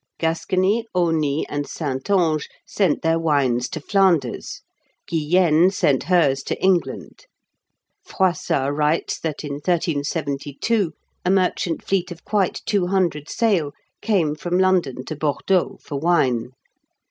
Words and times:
Gascony, 0.17 0.87
Aunis, 0.95 1.45
and 1.47 1.67
Saintonge 1.67 2.47
sent 2.65 3.03
their 3.03 3.19
wines 3.19 3.69
to 3.69 3.79
Flanders; 3.79 4.63
Guyenne 5.07 5.69
sent 5.69 6.05
hers 6.05 6.41
to 6.45 6.59
England. 6.59 7.27
Froissart 8.03 8.73
writes 8.75 9.19
that, 9.19 9.43
in 9.43 9.57
1372, 9.57 10.93
a 11.23 11.29
merchant 11.29 11.83
fleet 11.85 12.09
of 12.11 12.25
quite 12.25 12.63
two 12.65 12.87
hundred 12.87 13.29
sail 13.29 13.73
came 14.01 14.33
from 14.33 14.57
London 14.57 15.05
to 15.05 15.15
Bordeaux 15.15 15.77
for 15.79 15.99
wine. 15.99 16.49